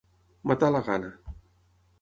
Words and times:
Matar 0.51 0.71
la 0.77 0.81
gana. 0.89 1.13